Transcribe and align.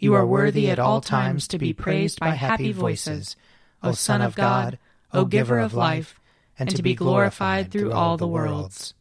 you 0.00 0.14
are 0.14 0.26
worthy 0.26 0.70
at 0.70 0.78
all 0.78 1.02
times 1.02 1.46
to 1.46 1.58
be 1.58 1.74
praised 1.74 2.18
by 2.18 2.30
happy 2.30 2.72
voices, 2.72 3.36
O 3.82 3.92
Son 3.92 4.22
of 4.22 4.34
God, 4.34 4.78
O 5.12 5.26
Giver 5.26 5.58
of 5.58 5.74
life, 5.74 6.18
and 6.58 6.74
to 6.74 6.82
be 6.82 6.94
glorified 6.94 7.70
through 7.70 7.92
all 7.92 8.16
the 8.16 8.26
worlds. 8.26 8.94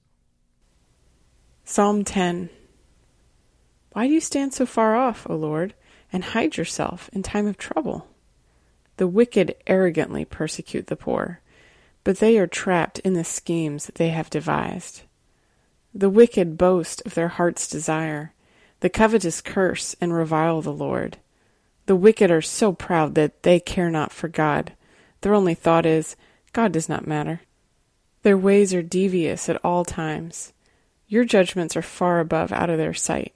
Psalm 1.63 2.03
10 2.03 2.49
Why 3.93 4.07
do 4.07 4.13
you 4.13 4.19
stand 4.19 4.53
so 4.53 4.65
far 4.65 4.97
off, 4.97 5.25
O 5.29 5.35
Lord, 5.35 5.73
and 6.11 6.23
hide 6.23 6.57
yourself 6.57 7.09
in 7.13 7.23
time 7.23 7.47
of 7.47 7.57
trouble? 7.57 8.07
The 8.97 9.07
wicked 9.07 9.55
arrogantly 9.67 10.25
persecute 10.25 10.87
the 10.87 10.97
poor, 10.97 11.39
but 12.03 12.19
they 12.19 12.37
are 12.37 12.47
trapped 12.47 12.99
in 12.99 13.13
the 13.13 13.23
schemes 13.23 13.89
they 13.95 14.09
have 14.09 14.29
devised. 14.29 15.03
The 15.93 16.09
wicked 16.09 16.57
boast 16.57 17.01
of 17.05 17.15
their 17.15 17.29
heart's 17.29 17.69
desire 17.69 18.33
the 18.81 18.89
covetous 18.89 19.41
curse 19.41 19.95
and 19.99 20.13
revile 20.13 20.61
the 20.61 20.73
Lord. 20.73 21.17
The 21.85 21.95
wicked 21.95 22.31
are 22.31 22.41
so 22.41 22.71
proud 22.71 23.15
that 23.15 23.43
they 23.43 23.59
care 23.59 23.89
not 23.89 24.11
for 24.11 24.27
God. 24.27 24.73
Their 25.21 25.33
only 25.33 25.53
thought 25.53 25.85
is, 25.85 26.15
God 26.53 26.71
does 26.71 26.87
not 26.87 27.07
matter. 27.07 27.41
Their 28.23 28.37
ways 28.37 28.73
are 28.73 28.83
devious 28.83 29.49
at 29.49 29.63
all 29.63 29.85
times. 29.85 30.53
Your 31.07 31.25
judgments 31.25 31.75
are 31.75 31.81
far 31.81 32.19
above 32.19 32.51
out 32.51 32.69
of 32.69 32.77
their 32.77 32.93
sight. 32.93 33.33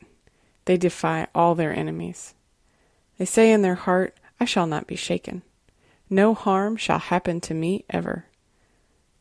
They 0.65 0.77
defy 0.77 1.27
all 1.33 1.55
their 1.55 1.73
enemies. 1.73 2.35
They 3.17 3.25
say 3.25 3.51
in 3.51 3.61
their 3.61 3.75
heart, 3.75 4.15
I 4.39 4.45
shall 4.45 4.67
not 4.67 4.87
be 4.87 4.95
shaken. 4.95 5.41
No 6.09 6.33
harm 6.33 6.77
shall 6.77 6.99
happen 6.99 7.41
to 7.41 7.53
me 7.53 7.85
ever. 7.89 8.25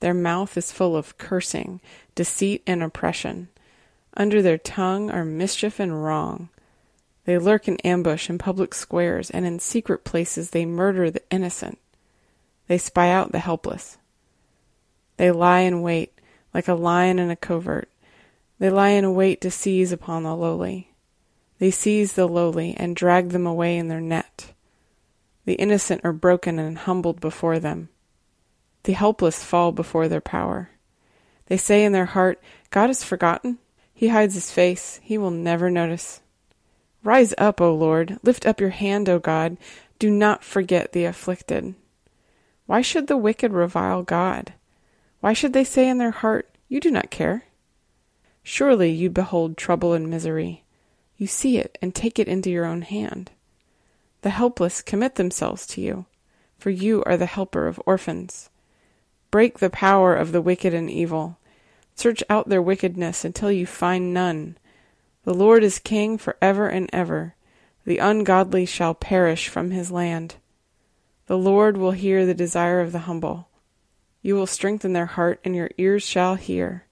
Their 0.00 0.15
mouth 0.15 0.56
is 0.56 0.72
full 0.72 0.97
of 0.97 1.16
cursing, 1.16 1.81
deceit, 2.15 2.62
and 2.66 2.82
oppression. 2.82 3.49
Under 4.15 4.43
their 4.43 4.59
tongue 4.59 5.11
are 5.11 5.25
mischief 5.25 5.81
and 5.81 6.05
wrong. 6.05 6.49
They 7.25 7.39
lurk 7.39 7.69
in 7.69 7.77
ambush 7.78 8.28
in 8.28 8.39
public 8.39 8.75
squares, 8.75 9.31
and 9.31 9.47
in 9.47 9.59
secret 9.59 10.05
places 10.05 10.50
they 10.50 10.67
murder 10.67 11.11
the 11.11 11.23
innocent. 11.31 11.78
They 12.67 12.78
spy 12.78 13.11
out 13.11 13.33
the 13.33 13.39
helpless. 13.39 13.99
They 15.17 15.31
lie 15.31 15.61
in 15.61 15.83
wait, 15.83 16.12
like 16.53 16.69
a 16.69 16.75
lion 16.75 17.19
in 17.19 17.31
a 17.31 17.37
covert. 17.37 17.89
They 18.59 18.71
lie 18.71 18.91
in 18.91 19.15
wait 19.15 19.41
to 19.43 19.50
seize 19.50 19.93
upon 19.93 20.25
the 20.25 20.34
lowly. 20.34 20.91
They 21.59 21.71
seize 21.71 22.15
the 22.15 22.27
lowly 22.27 22.75
and 22.77 22.97
drag 22.97 23.31
them 23.31 23.47
away 23.47 23.77
in 23.77 23.89
their 23.89 24.00
net. 24.00 24.53
The 25.44 25.55
innocent 25.55 26.00
are 26.05 26.12
broken 26.12 26.59
and 26.59 26.79
humbled 26.79 27.21
before 27.21 27.59
them. 27.59 27.89
The 28.84 28.93
helpless 28.93 29.44
fall 29.44 29.73
before 29.73 30.09
their 30.09 30.21
power. 30.21 30.71
They 31.47 31.56
say 31.56 31.84
in 31.84 31.93
their 31.93 32.06
heart, 32.06 32.41
God 32.71 32.91
is 32.91 33.05
forgotten. 33.05 33.59
He 33.95 34.09
hides 34.09 34.35
his 34.35 34.51
face. 34.51 35.01
He 35.03 35.19
will 35.19 35.31
never 35.31 35.71
notice. 35.71 36.21
Rise 37.05 37.35
up, 37.39 37.61
O 37.61 37.75
Lord. 37.75 38.19
Lift 38.23 38.47
up 38.47 38.61
your 38.61 38.71
hand, 38.71 39.09
O 39.09 39.19
God. 39.19 39.57
Do 39.99 40.11
not 40.11 40.45
forget 40.45 40.93
the 40.93 41.05
afflicted. 41.05 41.75
Why 42.67 42.81
should 42.81 43.07
the 43.07 43.17
wicked 43.17 43.53
revile 43.53 44.03
God? 44.03 44.55
Why 45.21 45.33
should 45.33 45.53
they 45.53 45.65
say 45.65 45.89
in 45.89 45.99
their 45.99 46.11
heart, 46.11 46.49
You 46.69 46.81
do 46.81 46.91
not 46.91 47.11
care? 47.11 47.45
Surely 48.43 48.91
you 48.91 49.11
behold 49.11 49.57
trouble 49.57 49.93
and 49.93 50.09
misery. 50.09 50.65
You 51.17 51.27
see 51.27 51.59
it 51.59 51.79
and 51.81 51.95
take 51.95 52.19
it 52.19 52.29
into 52.29 52.51
your 52.51 52.65
own 52.65 52.83
hand. 52.83 53.31
The 54.23 54.31
helpless 54.31 54.83
commit 54.83 55.17
themselves 55.17 55.67
to 55.69 55.81
you, 55.81 56.07
for 56.59 56.71
you 56.71 57.03
are 57.05 57.17
the 57.17 57.27
helper 57.27 57.69
of 57.69 57.81
orphans. 57.87 58.51
Break 59.31 59.59
the 59.59 59.71
power 59.71 60.15
of 60.15 60.33
the 60.33 60.43
wicked 60.43 60.75
and 60.75 60.91
evil. 60.91 61.39
Search 61.95 62.23
out 62.29 62.49
their 62.49 62.63
wickedness 62.63 63.25
until 63.25 63.53
you 63.53 63.67
find 63.67 64.13
none. 64.13 64.57
The 65.25 65.35
Lord 65.35 65.63
is 65.63 65.79
king 65.79 66.19
for 66.19 66.37
ever 66.41 66.69
and 66.69 66.89
ever. 66.93 67.35
The 67.85 67.99
ungodly 67.99 68.67
shall 68.67 68.95
perish 68.95 69.49
from 69.49 69.71
his 69.71 69.91
land. 69.91 70.37
The 71.27 71.39
Lord 71.39 71.77
will 71.77 71.93
hear 71.93 72.27
the 72.27 72.35
desire 72.35 72.81
of 72.81 72.93
the 72.93 73.01
humble. 73.01 73.49
You 74.21 74.35
will 74.35 74.47
strengthen 74.47 74.93
their 74.93 75.07
heart, 75.07 75.41
and 75.45 75.55
your 75.55 75.71
ears 75.79 76.03
shall 76.03 76.37
hear, 76.37 76.87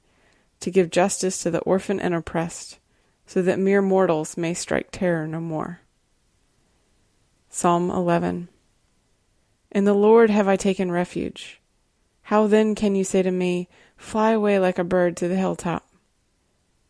to 0.61 0.71
give 0.71 0.91
justice 0.91 1.43
to 1.43 1.51
the 1.51 1.61
orphan 1.61 2.01
and 2.01 2.15
oppressed, 2.15 2.79
so 3.27 3.43
that 3.43 3.59
mere 3.59 3.83
mortals 3.83 4.37
may 4.37 4.55
strike 4.55 4.89
terror 4.91 5.27
no 5.27 5.41
more. 5.41 5.81
Psalm 7.49 7.91
11 7.91 8.49
In 9.71 9.85
the 9.85 9.95
Lord 9.95 10.31
have 10.31 10.49
I 10.49 10.57
taken 10.57 10.91
refuge. 10.91 11.61
How 12.23 12.47
then 12.47 12.75
can 12.75 12.95
you 12.95 13.05
say 13.05 13.23
to 13.23 13.31
me, 13.31 13.69
Fly 14.01 14.33
away 14.33 14.59
like 14.59 14.79
a 14.79 14.83
bird 14.83 15.17
to 15.19 15.29
the 15.29 15.37
hilltop. 15.37 15.87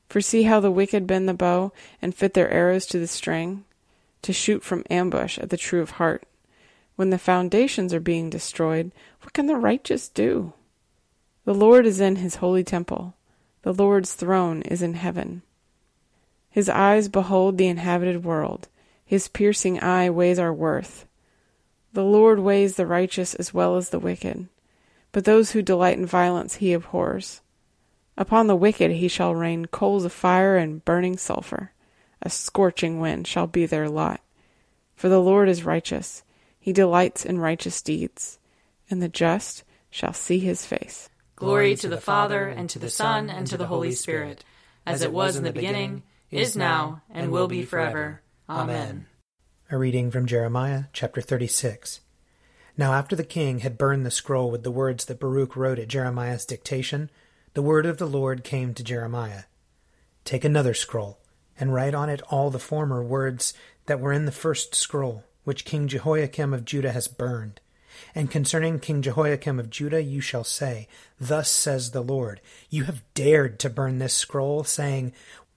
For 0.08 0.20
see 0.20 0.44
how 0.44 0.60
the 0.60 0.70
wicked 0.70 1.06
bend 1.06 1.28
the 1.28 1.34
bow 1.34 1.72
and 2.00 2.14
fit 2.14 2.32
their 2.32 2.50
arrows 2.50 2.86
to 2.86 2.98
the 2.98 3.08
string, 3.08 3.64
to 4.22 4.32
shoot 4.32 4.62
from 4.62 4.84
ambush 4.88 5.36
at 5.38 5.50
the 5.50 5.58
true 5.58 5.82
of 5.82 5.90
heart. 5.90 6.24
When 6.96 7.10
the 7.10 7.18
foundations 7.18 7.92
are 7.92 8.00
being 8.00 8.30
destroyed, 8.30 8.92
what 9.20 9.34
can 9.34 9.46
the 9.46 9.56
righteous 9.56 10.08
do? 10.08 10.54
The 11.44 11.52
Lord 11.52 11.84
is 11.84 12.00
in 12.00 12.16
his 12.16 12.36
holy 12.36 12.64
temple. 12.64 13.14
The 13.62 13.74
Lord's 13.74 14.14
throne 14.14 14.62
is 14.62 14.80
in 14.80 14.94
heaven. 14.94 15.42
His 16.48 16.68
eyes 16.68 17.08
behold 17.08 17.58
the 17.58 17.66
inhabited 17.66 18.24
world. 18.24 18.68
His 19.04 19.28
piercing 19.28 19.82
eye 19.82 20.08
weighs 20.08 20.38
our 20.38 20.54
worth. 20.54 21.06
The 21.92 22.04
Lord 22.04 22.38
weighs 22.38 22.76
the 22.76 22.86
righteous 22.86 23.34
as 23.34 23.52
well 23.52 23.76
as 23.76 23.90
the 23.90 23.98
wicked 23.98 24.48
but 25.12 25.24
those 25.24 25.52
who 25.52 25.62
delight 25.62 25.98
in 25.98 26.06
violence 26.06 26.56
he 26.56 26.72
abhors. 26.72 27.40
Upon 28.16 28.46
the 28.46 28.56
wicked 28.56 28.90
he 28.90 29.08
shall 29.08 29.34
rain 29.34 29.66
coals 29.66 30.04
of 30.04 30.12
fire 30.12 30.56
and 30.56 30.84
burning 30.84 31.16
sulphur. 31.16 31.72
A 32.22 32.30
scorching 32.30 33.00
wind 33.00 33.26
shall 33.26 33.46
be 33.46 33.66
their 33.66 33.88
lot. 33.88 34.20
For 34.94 35.08
the 35.08 35.20
Lord 35.20 35.48
is 35.48 35.64
righteous, 35.64 36.22
he 36.58 36.72
delights 36.72 37.24
in 37.24 37.38
righteous 37.38 37.80
deeds, 37.80 38.38
and 38.90 39.00
the 39.00 39.08
just 39.08 39.64
shall 39.90 40.12
see 40.12 40.38
his 40.38 40.66
face. 40.66 41.08
Glory 41.36 41.74
to 41.76 41.88
the 41.88 42.00
Father, 42.00 42.48
and 42.48 42.68
to 42.68 42.78
the 42.78 42.90
Son, 42.90 43.30
and 43.30 43.46
to 43.46 43.56
the 43.56 43.66
Holy 43.66 43.92
Spirit, 43.92 44.44
as 44.84 45.00
it 45.00 45.12
was 45.12 45.36
in 45.36 45.44
the 45.44 45.52
beginning, 45.52 46.02
is 46.30 46.54
now, 46.54 47.00
and 47.08 47.32
will 47.32 47.48
be 47.48 47.62
forever. 47.62 48.20
Amen. 48.48 49.06
A 49.70 49.78
reading 49.78 50.10
from 50.10 50.26
Jeremiah 50.26 50.84
chapter 50.92 51.22
36. 51.22 52.00
Now 52.80 52.94
after 52.94 53.14
the 53.14 53.24
king 53.24 53.58
had 53.58 53.76
burned 53.76 54.06
the 54.06 54.10
scroll 54.10 54.50
with 54.50 54.62
the 54.62 54.70
words 54.70 55.04
that 55.04 55.20
Baruch 55.20 55.54
wrote 55.54 55.78
at 55.78 55.88
Jeremiah's 55.88 56.46
dictation, 56.46 57.10
the 57.52 57.60
word 57.60 57.84
of 57.84 57.98
the 57.98 58.06
Lord 58.06 58.42
came 58.42 58.72
to 58.72 58.82
Jeremiah. 58.82 59.42
Take 60.24 60.46
another 60.46 60.72
scroll, 60.72 61.18
and 61.58 61.74
write 61.74 61.94
on 61.94 62.08
it 62.08 62.22
all 62.30 62.48
the 62.48 62.58
former 62.58 63.02
words 63.02 63.52
that 63.84 64.00
were 64.00 64.14
in 64.14 64.24
the 64.24 64.32
first 64.32 64.74
scroll, 64.74 65.24
which 65.44 65.66
King 65.66 65.88
Jehoiakim 65.88 66.54
of 66.54 66.64
Judah 66.64 66.92
has 66.92 67.06
burned. 67.06 67.60
And 68.14 68.30
concerning 68.30 68.78
King 68.78 69.02
Jehoiakim 69.02 69.60
of 69.60 69.68
Judah, 69.68 70.02
you 70.02 70.22
shall 70.22 70.44
say, 70.44 70.88
Thus 71.20 71.50
says 71.50 71.90
the 71.90 72.00
Lord, 72.00 72.40
You 72.70 72.84
have 72.84 73.04
dared 73.12 73.58
to 73.58 73.68
burn 73.68 73.98
this 73.98 74.14
scroll, 74.14 74.64
saying, 74.64 75.12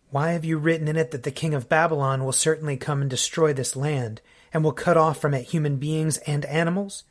Why 0.10 0.32
have 0.34 0.44
you 0.44 0.58
written 0.58 0.90
in 0.90 0.98
it 0.98 1.12
that 1.12 1.24
the 1.24 1.32
king 1.32 1.54
of 1.54 1.70
Babylon 1.70 2.26
will 2.26 2.34
certainly 2.34 2.76
come 2.76 3.00
and 3.00 3.10
destroy 3.10 3.54
this 3.54 3.78
land, 3.78 4.20
and 4.54 4.62
will 4.62 4.74
cut 4.74 4.98
off 4.98 5.22
from 5.22 5.34
it 5.34 5.44
human 5.44 5.78
beings 5.78 6.18
and 6.28 6.44
animals? 6.48 7.06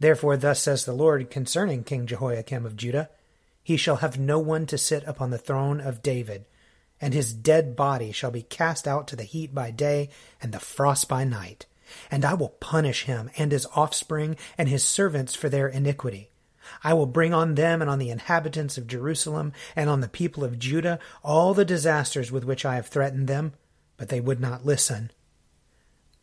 Therefore, 0.00 0.36
thus 0.36 0.60
says 0.60 0.84
the 0.84 0.92
Lord 0.92 1.30
concerning 1.30 1.84
King 1.84 2.06
Jehoiakim 2.06 2.64
of 2.64 2.76
Judah, 2.76 3.10
He 3.62 3.76
shall 3.76 3.96
have 3.96 4.18
no 4.18 4.38
one 4.38 4.66
to 4.66 4.78
sit 4.78 5.02
upon 5.06 5.30
the 5.30 5.38
throne 5.38 5.80
of 5.80 6.02
David, 6.02 6.44
and 7.00 7.14
his 7.14 7.32
dead 7.32 7.74
body 7.76 8.12
shall 8.12 8.30
be 8.30 8.42
cast 8.42 8.86
out 8.86 9.08
to 9.08 9.16
the 9.16 9.24
heat 9.24 9.54
by 9.54 9.70
day 9.70 10.10
and 10.40 10.52
the 10.52 10.60
frost 10.60 11.08
by 11.08 11.24
night 11.24 11.66
and 12.10 12.24
I 12.24 12.34
will 12.34 12.50
punish 12.50 13.04
him 13.04 13.30
and 13.36 13.52
his 13.52 13.66
offspring 13.74 14.36
and 14.56 14.68
his 14.68 14.84
servants 14.84 15.34
for 15.34 15.48
their 15.48 15.68
iniquity. 15.68 16.30
I 16.84 16.94
will 16.94 17.06
bring 17.06 17.32
on 17.32 17.54
them 17.54 17.80
and 17.80 17.90
on 17.90 17.98
the 17.98 18.10
inhabitants 18.10 18.76
of 18.76 18.86
Jerusalem 18.86 19.52
and 19.74 19.88
on 19.88 20.00
the 20.00 20.08
people 20.08 20.44
of 20.44 20.58
Judah 20.58 20.98
all 21.22 21.54
the 21.54 21.64
disasters 21.64 22.30
with 22.30 22.44
which 22.44 22.64
I 22.64 22.74
have 22.74 22.86
threatened 22.86 23.26
them, 23.26 23.54
but 23.96 24.10
they 24.10 24.20
would 24.20 24.40
not 24.40 24.66
listen. 24.66 25.10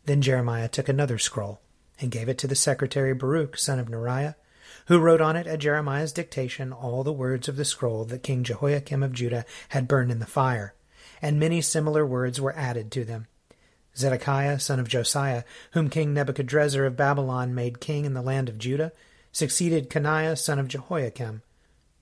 Then 0.04 0.22
Jeremiah 0.22 0.68
took 0.68 0.88
another 0.88 1.18
scroll 1.18 1.60
and 2.00 2.10
gave 2.10 2.28
it 2.28 2.38
to 2.38 2.46
the 2.46 2.54
secretary 2.54 3.14
Baruch, 3.14 3.56
son 3.58 3.78
of 3.78 3.88
Neriah, 3.88 4.34
who 4.86 4.98
wrote 4.98 5.20
on 5.20 5.36
it 5.36 5.46
at 5.46 5.58
Jeremiah's 5.58 6.12
dictation 6.12 6.72
all 6.72 7.02
the 7.02 7.12
words 7.12 7.48
of 7.48 7.56
the 7.56 7.64
scroll 7.64 8.04
that 8.04 8.22
King 8.22 8.44
Jehoiakim 8.44 9.02
of 9.02 9.12
Judah 9.12 9.44
had 9.70 9.88
burned 9.88 10.10
in 10.10 10.18
the 10.18 10.26
fire, 10.26 10.74
and 11.20 11.40
many 11.40 11.60
similar 11.60 12.06
words 12.06 12.40
were 12.40 12.56
added 12.56 12.92
to 12.92 13.04
them. 13.04 13.26
Zedekiah, 13.96 14.60
son 14.60 14.78
of 14.78 14.88
Josiah, 14.88 15.44
whom 15.72 15.88
King 15.88 16.12
Nebuchadrezzar 16.12 16.84
of 16.84 16.96
Babylon 16.96 17.54
made 17.54 17.80
king 17.80 18.04
in 18.04 18.14
the 18.14 18.22
land 18.22 18.48
of 18.48 18.58
Judah, 18.58 18.92
succeeded 19.32 19.90
Coniah, 19.90 20.36
son 20.36 20.58
of 20.58 20.68
Jehoiakim. 20.68 21.42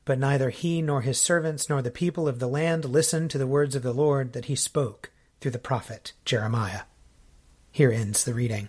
But 0.05 0.19
neither 0.19 0.51
he 0.51 0.83
nor 0.83 1.03
his 1.03 1.21
servants 1.21 1.71
nor 1.71 1.81
the 1.81 1.91
people 1.91 2.29
of 2.29 2.39
the 2.39 2.49
land 2.49 2.85
listened 2.85 3.31
to 3.31 3.39
the 3.39 3.47
words 3.47 3.75
of 3.75 3.83
the 3.83 3.95
Lord 3.95 4.33
that 4.33 4.47
he 4.47 4.57
spoke 4.57 5.11
through 5.41 5.53
the 5.53 5.59
prophet 5.59 6.13
Jeremiah. 6.25 6.83
Here 7.71 7.91
ends 7.91 8.25
the 8.25 8.35
reading. 8.35 8.69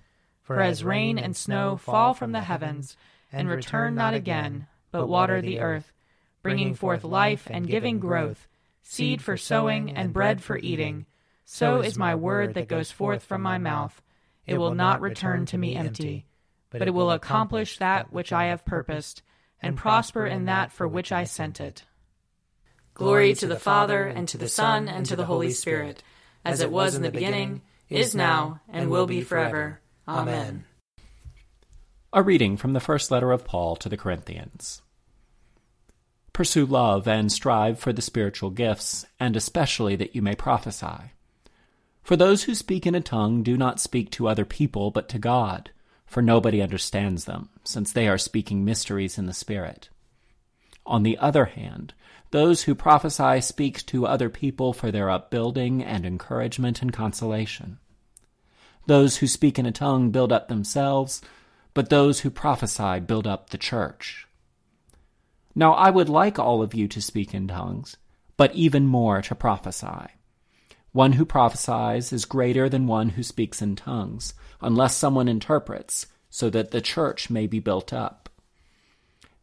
For 0.55 0.61
as 0.61 0.83
rain 0.83 1.17
and 1.17 1.35
snow 1.35 1.77
fall 1.77 2.13
from 2.13 2.31
the 2.31 2.41
heavens, 2.41 2.97
and 3.31 3.49
return 3.49 3.95
not 3.95 4.13
again, 4.13 4.67
but 4.91 5.07
water 5.07 5.41
the 5.41 5.59
earth, 5.59 5.91
bringing 6.41 6.73
forth 6.73 7.03
life 7.03 7.47
and 7.49 7.67
giving 7.67 7.99
growth, 7.99 8.47
seed 8.81 9.21
for 9.21 9.37
sowing 9.37 9.91
and 9.91 10.13
bread 10.13 10.41
for 10.43 10.57
eating, 10.57 11.05
so 11.45 11.81
is 11.81 11.97
my 11.97 12.15
word 12.15 12.53
that 12.53 12.67
goes 12.67 12.91
forth 12.91 13.23
from 13.23 13.41
my 13.41 13.57
mouth. 13.57 14.01
It 14.45 14.57
will 14.57 14.73
not 14.73 15.01
return 15.01 15.45
to 15.47 15.57
me 15.57 15.75
empty, 15.75 16.25
but 16.69 16.87
it 16.87 16.93
will 16.93 17.11
accomplish 17.11 17.77
that 17.77 18.11
which 18.11 18.31
I 18.31 18.45
have 18.45 18.65
purposed, 18.65 19.21
and 19.61 19.77
prosper 19.77 20.25
in 20.25 20.45
that 20.45 20.71
for 20.71 20.87
which 20.87 21.11
I 21.11 21.25
sent 21.25 21.59
it. 21.59 21.83
Glory 22.93 23.33
to 23.35 23.47
the 23.47 23.59
Father, 23.59 24.07
and 24.07 24.27
to 24.29 24.37
the 24.37 24.49
Son, 24.49 24.87
and 24.87 25.05
to 25.05 25.15
the 25.15 25.25
Holy 25.25 25.51
Spirit, 25.51 26.03
as 26.43 26.61
it 26.61 26.71
was 26.71 26.95
in 26.95 27.01
the 27.01 27.11
beginning, 27.11 27.61
is 27.89 28.15
now, 28.15 28.61
and 28.69 28.89
will 28.89 29.05
be 29.05 29.21
forever. 29.21 29.80
Amen. 30.11 30.65
A 32.11 32.21
reading 32.21 32.57
from 32.57 32.73
the 32.73 32.81
first 32.81 33.11
letter 33.11 33.31
of 33.31 33.45
Paul 33.45 33.77
to 33.77 33.87
the 33.87 33.95
Corinthians. 33.95 34.81
Pursue 36.33 36.65
love 36.65 37.07
and 37.07 37.31
strive 37.31 37.79
for 37.79 37.93
the 37.93 38.01
spiritual 38.01 38.49
gifts, 38.49 39.05
and 39.19 39.35
especially 39.35 39.95
that 39.95 40.13
you 40.15 40.21
may 40.21 40.35
prophesy. 40.35 41.13
For 42.03 42.15
those 42.17 42.43
who 42.43 42.55
speak 42.55 42.85
in 42.85 42.95
a 42.95 43.01
tongue 43.01 43.43
do 43.43 43.55
not 43.55 43.79
speak 43.79 44.11
to 44.11 44.27
other 44.27 44.43
people, 44.43 44.91
but 44.91 45.07
to 45.09 45.19
God, 45.19 45.71
for 46.05 46.21
nobody 46.21 46.61
understands 46.61 47.25
them, 47.25 47.49
since 47.63 47.93
they 47.93 48.07
are 48.07 48.17
speaking 48.17 48.65
mysteries 48.65 49.17
in 49.17 49.27
the 49.27 49.33
Spirit. 49.33 49.89
On 50.85 51.03
the 51.03 51.17
other 51.19 51.45
hand, 51.45 51.93
those 52.31 52.63
who 52.63 52.75
prophesy 52.75 53.39
speak 53.39 53.85
to 53.85 54.07
other 54.07 54.29
people 54.29 54.73
for 54.73 54.91
their 54.91 55.09
upbuilding 55.09 55.83
and 55.83 56.05
encouragement 56.05 56.81
and 56.81 56.91
consolation. 56.91 57.77
Those 58.85 59.17
who 59.17 59.27
speak 59.27 59.59
in 59.59 59.65
a 59.65 59.71
tongue 59.71 60.11
build 60.11 60.31
up 60.31 60.47
themselves, 60.47 61.21
but 61.73 61.89
those 61.89 62.21
who 62.21 62.29
prophesy 62.29 62.99
build 62.99 63.27
up 63.27 63.49
the 63.49 63.57
church. 63.57 64.27
Now 65.55 65.73
I 65.73 65.89
would 65.89 66.09
like 66.09 66.39
all 66.39 66.61
of 66.61 66.73
you 66.73 66.87
to 66.87 67.01
speak 67.01 67.33
in 67.33 67.47
tongues, 67.47 67.97
but 68.37 68.53
even 68.55 68.87
more 68.87 69.21
to 69.21 69.35
prophesy 69.35 70.07
one 70.91 71.13
who 71.13 71.25
prophesies 71.25 72.11
is 72.11 72.25
greater 72.25 72.67
than 72.67 72.87
one 72.87 73.09
who 73.09 73.23
speaks 73.23 73.61
in 73.61 73.75
tongues, 73.75 74.33
unless 74.61 74.95
someone 74.95 75.27
interprets, 75.27 76.07
so 76.29 76.49
that 76.49 76.71
the 76.71 76.81
church 76.81 77.29
may 77.29 77.47
be 77.47 77.59
built 77.59 77.93
up. 77.93 78.29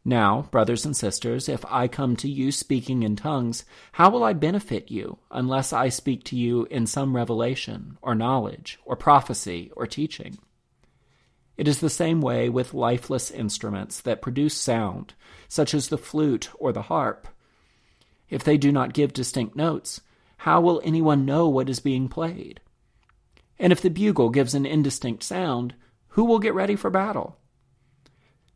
Now, 0.08 0.48
brothers 0.50 0.86
and 0.86 0.96
sisters, 0.96 1.50
if 1.50 1.66
I 1.66 1.86
come 1.86 2.16
to 2.16 2.30
you 2.30 2.50
speaking 2.50 3.02
in 3.02 3.14
tongues, 3.14 3.66
how 3.92 4.08
will 4.08 4.24
I 4.24 4.32
benefit 4.32 4.90
you 4.90 5.18
unless 5.30 5.70
I 5.70 5.90
speak 5.90 6.24
to 6.24 6.36
you 6.36 6.66
in 6.70 6.86
some 6.86 7.14
revelation, 7.14 7.98
or 8.00 8.14
knowledge, 8.14 8.78
or 8.86 8.96
prophecy, 8.96 9.70
or 9.76 9.86
teaching? 9.86 10.38
It 11.58 11.68
is 11.68 11.80
the 11.80 11.90
same 11.90 12.22
way 12.22 12.48
with 12.48 12.72
lifeless 12.72 13.30
instruments 13.30 14.00
that 14.00 14.22
produce 14.22 14.54
sound, 14.54 15.12
such 15.46 15.74
as 15.74 15.88
the 15.88 15.98
flute 15.98 16.48
or 16.54 16.72
the 16.72 16.88
harp. 16.88 17.28
If 18.30 18.42
they 18.42 18.56
do 18.56 18.72
not 18.72 18.94
give 18.94 19.12
distinct 19.12 19.56
notes, 19.56 20.00
how 20.38 20.62
will 20.62 20.80
anyone 20.82 21.26
know 21.26 21.50
what 21.50 21.68
is 21.68 21.80
being 21.80 22.08
played? 22.08 22.60
And 23.58 23.72
if 23.72 23.82
the 23.82 23.90
bugle 23.90 24.30
gives 24.30 24.54
an 24.54 24.64
indistinct 24.64 25.22
sound, 25.22 25.74
who 26.12 26.24
will 26.24 26.38
get 26.38 26.54
ready 26.54 26.76
for 26.76 26.88
battle? 26.88 27.36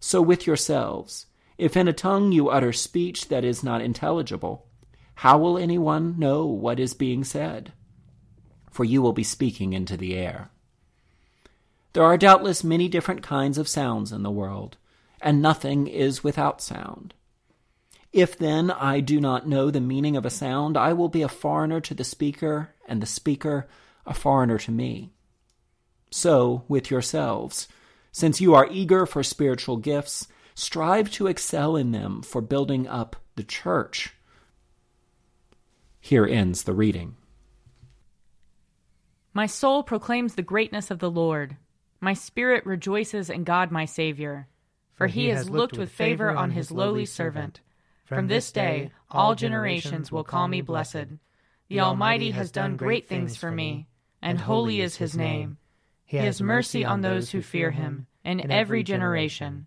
So 0.00 0.22
with 0.22 0.46
yourselves, 0.46 1.26
if 1.62 1.76
in 1.76 1.86
a 1.86 1.92
tongue 1.92 2.32
you 2.32 2.48
utter 2.48 2.72
speech 2.72 3.28
that 3.28 3.44
is 3.44 3.62
not 3.62 3.80
intelligible, 3.80 4.66
how 5.14 5.38
will 5.38 5.56
anyone 5.56 6.18
know 6.18 6.44
what 6.44 6.80
is 6.80 6.92
being 6.92 7.22
said? 7.22 7.72
For 8.72 8.82
you 8.82 9.00
will 9.00 9.12
be 9.12 9.22
speaking 9.22 9.72
into 9.72 9.96
the 9.96 10.16
air. 10.16 10.50
There 11.92 12.02
are 12.02 12.18
doubtless 12.18 12.64
many 12.64 12.88
different 12.88 13.22
kinds 13.22 13.58
of 13.58 13.68
sounds 13.68 14.10
in 14.10 14.24
the 14.24 14.30
world, 14.30 14.76
and 15.20 15.40
nothing 15.40 15.86
is 15.86 16.24
without 16.24 16.60
sound. 16.60 17.14
If 18.12 18.36
then 18.36 18.72
I 18.72 18.98
do 18.98 19.20
not 19.20 19.46
know 19.46 19.70
the 19.70 19.80
meaning 19.80 20.16
of 20.16 20.26
a 20.26 20.30
sound, 20.30 20.76
I 20.76 20.92
will 20.94 21.08
be 21.08 21.22
a 21.22 21.28
foreigner 21.28 21.80
to 21.82 21.94
the 21.94 22.02
speaker, 22.02 22.74
and 22.88 23.00
the 23.00 23.06
speaker 23.06 23.68
a 24.04 24.14
foreigner 24.14 24.58
to 24.58 24.72
me. 24.72 25.12
So 26.10 26.64
with 26.66 26.90
yourselves, 26.90 27.68
since 28.10 28.40
you 28.40 28.52
are 28.52 28.66
eager 28.68 29.06
for 29.06 29.22
spiritual 29.22 29.76
gifts, 29.76 30.26
strive 30.54 31.10
to 31.12 31.26
excel 31.26 31.76
in 31.76 31.92
them 31.92 32.22
for 32.22 32.40
building 32.40 32.86
up 32.86 33.16
the 33.36 33.44
church. 33.44 34.14
Here 36.00 36.26
ends 36.26 36.64
the 36.64 36.72
reading. 36.72 37.16
My 39.34 39.46
soul 39.46 39.82
proclaims 39.82 40.34
the 40.34 40.42
greatness 40.42 40.90
of 40.90 40.98
the 40.98 41.10
Lord. 41.10 41.56
My 42.00 42.12
spirit 42.12 42.66
rejoices 42.66 43.30
in 43.30 43.44
God 43.44 43.70
my 43.70 43.84
Saviour, 43.84 44.48
for 44.92 45.06
he 45.06 45.28
has 45.28 45.48
looked 45.48 45.78
with 45.78 45.90
favor 45.90 46.30
on 46.30 46.50
his 46.50 46.70
lowly 46.70 47.06
servant. 47.06 47.60
From 48.04 48.26
this 48.26 48.52
day, 48.52 48.90
all 49.10 49.34
generations 49.34 50.12
will 50.12 50.24
call 50.24 50.48
me 50.48 50.60
blessed. 50.60 51.06
The 51.68 51.80
Almighty 51.80 52.32
has 52.32 52.50
done 52.50 52.76
great 52.76 53.08
things 53.08 53.36
for 53.36 53.50
me, 53.50 53.86
and 54.20 54.38
holy 54.38 54.80
is 54.82 54.96
his 54.96 55.16
name. 55.16 55.56
He 56.04 56.18
has 56.18 56.42
mercy 56.42 56.84
on 56.84 57.00
those 57.00 57.30
who 57.30 57.40
fear 57.40 57.70
him, 57.70 58.06
in 58.24 58.50
every 58.50 58.82
generation. 58.82 59.66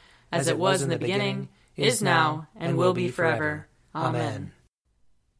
as 0.31 0.47
it 0.47 0.57
was 0.57 0.81
in 0.81 0.89
the 0.89 0.97
beginning, 0.97 1.49
is 1.75 2.01
now, 2.01 2.47
and 2.55 2.77
will 2.77 2.93
be 2.93 3.09
forever. 3.09 3.67
Amen. 3.93 4.51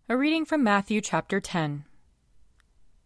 A 0.09 0.17
reading 0.17 0.45
from 0.45 0.63
Matthew 0.63 0.99
chapter 1.01 1.39
10. 1.39 1.85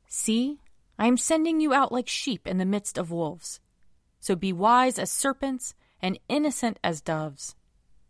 See, 0.08 0.60
I 0.98 1.08
am 1.08 1.18
sending 1.18 1.60
you 1.60 1.74
out 1.74 1.92
like 1.92 2.08
sheep 2.08 2.48
in 2.48 2.58
the 2.58 2.66
midst 2.66 2.98
of 2.98 3.12
wolves. 3.12 3.60
So 4.20 4.36
be 4.36 4.54
wise 4.54 4.98
as 4.98 5.12
serpents 5.12 5.76
and 6.02 6.20
innocent 6.30 6.80
as 6.84 7.02
doves. 7.02 7.56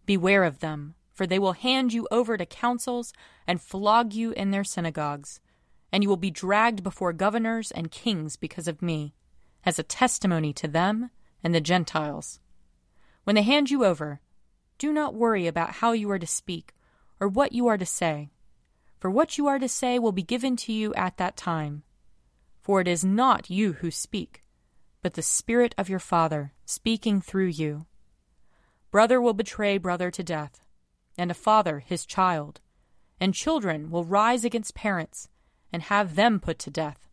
Beware 0.06 0.44
of 0.44 0.60
them, 0.60 0.96
for 1.12 1.26
they 1.26 1.40
will 1.40 1.54
hand 1.54 1.94
you 1.94 2.08
over 2.12 2.38
to 2.38 2.46
councils 2.46 3.12
and 3.48 3.62
flog 3.62 4.14
you 4.14 4.32
in 4.32 4.52
their 4.52 4.64
synagogues, 4.64 5.40
and 5.92 6.04
you 6.04 6.10
will 6.10 6.18
be 6.18 6.32
dragged 6.32 6.84
before 6.84 7.12
governors 7.14 7.72
and 7.72 7.92
kings 7.92 8.36
because 8.36 8.68
of 8.68 8.82
me 8.82 9.14
as 9.66 9.80
a 9.80 9.84
testimony 9.84 10.54
to 10.54 10.68
them 10.68 11.10
and 11.44 11.56
the 11.56 11.62
Gentiles. 11.62 12.40
When 13.26 13.36
they 13.36 13.42
hand 13.42 13.70
you 13.70 13.84
over, 13.84 14.22
do 14.78 14.94
not 14.94 15.14
worry 15.14 15.46
about 15.46 15.72
how 15.72 15.92
you 15.92 16.10
are 16.12 16.20
to 16.20 16.26
speak 16.26 16.74
or 17.20 17.28
what 17.28 17.52
you 17.52 17.68
are 17.68 17.78
to 17.78 17.86
say, 17.86 18.30
for 18.98 19.12
what 19.12 19.38
you 19.38 19.48
are 19.48 19.60
to 19.60 19.68
say 19.68 20.00
will 20.00 20.14
be 20.14 20.24
given 20.24 20.56
to 20.56 20.72
you 20.72 20.94
at 20.94 21.18
that 21.18 21.36
time. 21.36 21.84
For 22.62 22.80
it 22.80 22.88
is 22.88 23.04
not 23.04 23.50
you 23.50 23.74
who 23.74 23.92
speak, 23.92 24.44
but 25.02 25.16
the 25.16 25.22
Spirit 25.22 25.76
of 25.78 25.90
your 25.90 26.00
Father 26.00 26.54
speaking 26.66 27.20
through 27.20 27.48
you. 27.48 27.86
Brother 28.92 29.20
will 29.20 29.34
betray 29.34 29.78
brother 29.78 30.10
to 30.10 30.24
death, 30.24 30.64
and 31.18 31.30
a 31.30 31.34
father 31.34 31.80
his 31.80 32.06
child, 32.06 32.62
and 33.20 33.34
children 33.34 33.90
will 33.90 34.06
rise 34.06 34.46
against 34.46 34.74
parents 34.74 35.28
and 35.74 35.84
have 35.84 36.16
them 36.16 36.40
put 36.40 36.58
to 36.60 36.72
death 36.72 37.06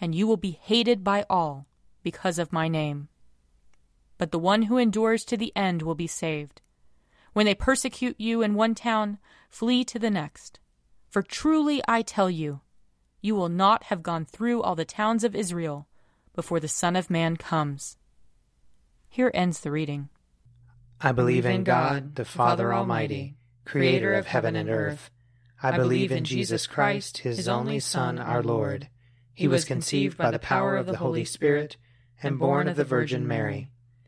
and 0.00 0.14
you 0.14 0.26
will 0.26 0.36
be 0.36 0.58
hated 0.62 1.02
by 1.02 1.24
all 1.28 1.66
because 2.02 2.38
of 2.38 2.52
my 2.52 2.68
name. 2.68 3.08
But 4.18 4.30
the 4.30 4.38
one 4.38 4.62
who 4.62 4.78
endures 4.78 5.24
to 5.26 5.36
the 5.36 5.52
end 5.54 5.82
will 5.82 5.94
be 5.94 6.06
saved. 6.06 6.62
When 7.32 7.46
they 7.46 7.54
persecute 7.54 8.18
you 8.18 8.42
in 8.42 8.54
one 8.54 8.74
town, 8.74 9.18
flee 9.50 9.84
to 9.84 9.98
the 9.98 10.10
next. 10.10 10.58
For 11.08 11.22
truly 11.22 11.82
I 11.86 12.02
tell 12.02 12.30
you, 12.30 12.60
you 13.20 13.34
will 13.34 13.48
not 13.48 13.84
have 13.84 14.02
gone 14.02 14.24
through 14.24 14.62
all 14.62 14.74
the 14.74 14.84
towns 14.84 15.24
of 15.24 15.34
Israel 15.34 15.86
before 16.34 16.60
the 16.60 16.68
Son 16.68 16.96
of 16.96 17.10
Man 17.10 17.36
comes. 17.36 17.96
Here 19.08 19.30
ends 19.34 19.60
the 19.60 19.70
reading. 19.70 20.08
I 21.00 21.12
believe 21.12 21.44
in 21.44 21.64
God, 21.64 22.14
the 22.14 22.24
Father 22.24 22.72
Almighty, 22.72 23.36
creator 23.64 24.14
of 24.14 24.26
heaven 24.26 24.56
and 24.56 24.70
earth. 24.70 25.10
I 25.62 25.76
believe 25.76 26.12
in 26.12 26.24
Jesus 26.24 26.66
Christ, 26.66 27.18
his 27.18 27.48
only 27.48 27.80
Son, 27.80 28.18
our 28.18 28.42
Lord. 28.42 28.88
He 29.34 29.48
was 29.48 29.64
conceived 29.64 30.16
by 30.16 30.30
the 30.30 30.38
power 30.38 30.76
of 30.76 30.86
the 30.86 30.96
Holy 30.96 31.24
Spirit 31.24 31.76
and 32.22 32.38
born 32.38 32.68
of 32.68 32.76
the 32.76 32.84
Virgin 32.84 33.26
Mary. 33.26 33.70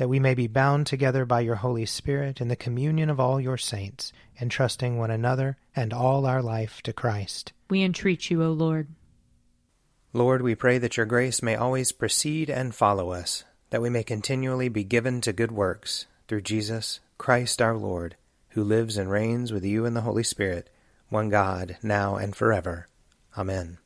That 0.00 0.08
we 0.08 0.18
may 0.18 0.32
be 0.32 0.46
bound 0.46 0.86
together 0.86 1.26
by 1.26 1.40
your 1.40 1.56
Holy 1.56 1.84
Spirit 1.84 2.40
in 2.40 2.48
the 2.48 2.56
communion 2.56 3.10
of 3.10 3.20
all 3.20 3.38
your 3.38 3.58
saints, 3.58 4.14
entrusting 4.40 4.96
one 4.96 5.10
another 5.10 5.58
and 5.76 5.92
all 5.92 6.24
our 6.24 6.40
life 6.40 6.80
to 6.84 6.94
Christ. 6.94 7.52
We 7.68 7.82
entreat 7.82 8.30
you, 8.30 8.42
O 8.42 8.50
Lord. 8.50 8.88
Lord, 10.14 10.40
we 10.40 10.54
pray 10.54 10.78
that 10.78 10.96
your 10.96 11.04
grace 11.04 11.42
may 11.42 11.54
always 11.54 11.92
precede 11.92 12.48
and 12.48 12.74
follow 12.74 13.10
us, 13.12 13.44
that 13.68 13.82
we 13.82 13.90
may 13.90 14.02
continually 14.02 14.70
be 14.70 14.84
given 14.84 15.20
to 15.20 15.34
good 15.34 15.52
works, 15.52 16.06
through 16.28 16.40
Jesus 16.40 17.00
Christ 17.18 17.60
our 17.60 17.76
Lord, 17.76 18.16
who 18.52 18.64
lives 18.64 18.96
and 18.96 19.10
reigns 19.10 19.52
with 19.52 19.66
you 19.66 19.84
in 19.84 19.92
the 19.92 20.00
Holy 20.00 20.24
Spirit, 20.24 20.70
one 21.10 21.28
God, 21.28 21.76
now 21.82 22.16
and 22.16 22.34
forever. 22.34 22.88
Amen. 23.36 23.76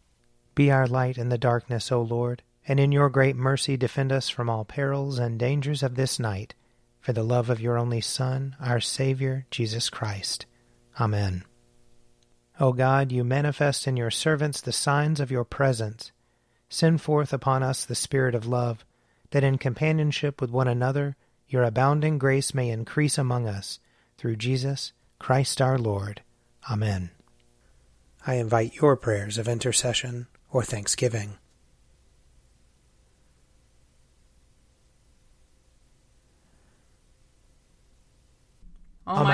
Be 0.54 0.70
our 0.70 0.86
light 0.86 1.18
in 1.18 1.30
the 1.30 1.38
darkness, 1.38 1.90
O 1.90 2.00
Lord, 2.02 2.44
and 2.66 2.80
in 2.80 2.92
your 2.92 3.08
great 3.08 3.36
mercy 3.36 3.76
defend 3.76 4.12
us 4.12 4.28
from 4.28 4.48
all 4.48 4.64
perils 4.64 5.18
and 5.18 5.38
dangers 5.38 5.82
of 5.82 5.94
this 5.94 6.18
night, 6.18 6.54
for 7.00 7.12
the 7.12 7.22
love 7.22 7.50
of 7.50 7.60
your 7.60 7.76
only 7.76 8.00
Son, 8.00 8.56
our 8.60 8.80
Saviour, 8.80 9.46
Jesus 9.50 9.90
Christ. 9.90 10.46
Amen. 10.98 11.44
O 12.58 12.72
God, 12.72 13.12
you 13.12 13.24
manifest 13.24 13.86
in 13.86 13.96
your 13.96 14.10
servants 14.10 14.60
the 14.60 14.72
signs 14.72 15.20
of 15.20 15.30
your 15.30 15.44
presence. 15.44 16.12
Send 16.68 17.00
forth 17.00 17.32
upon 17.32 17.62
us 17.62 17.84
the 17.84 17.94
Spirit 17.94 18.34
of 18.34 18.46
love, 18.46 18.84
that 19.30 19.44
in 19.44 19.58
companionship 19.58 20.40
with 20.40 20.50
one 20.50 20.68
another 20.68 21.16
your 21.48 21.64
abounding 21.64 22.18
grace 22.18 22.54
may 22.54 22.70
increase 22.70 23.18
among 23.18 23.46
us, 23.46 23.78
through 24.16 24.36
Jesus 24.36 24.92
Christ 25.18 25.60
our 25.60 25.78
Lord. 25.78 26.22
Amen. 26.70 27.10
I 28.26 28.36
invite 28.36 28.76
your 28.76 28.96
prayers 28.96 29.36
of 29.36 29.48
intercession 29.48 30.26
or 30.50 30.62
thanksgiving. 30.62 31.38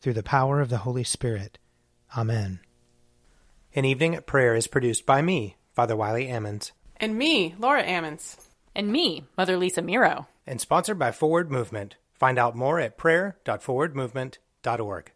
through 0.00 0.14
the 0.14 0.22
power 0.22 0.60
of 0.60 0.68
the 0.70 0.78
Holy 0.78 1.04
Spirit. 1.04 1.58
Amen. 2.16 2.60
An 3.74 3.84
Evening 3.84 4.14
at 4.14 4.26
Prayer 4.26 4.54
is 4.54 4.66
produced 4.66 5.04
by 5.06 5.22
me, 5.22 5.56
Father 5.74 5.96
Wiley 5.96 6.26
Ammons, 6.26 6.72
And 6.96 7.16
me, 7.16 7.54
Laura 7.58 7.82
Ammons. 7.84 8.36
And 8.74 8.90
me, 8.92 9.24
Mother 9.36 9.56
Lisa 9.56 9.82
Miro. 9.82 10.26
and 10.46 10.60
sponsored 10.60 10.98
by 10.98 11.12
Forward 11.12 11.50
Movement. 11.50 11.96
Find 12.12 12.38
out 12.38 12.56
more 12.56 12.78
at 12.80 12.96
prayer.forwardmovement.org. 12.98 15.12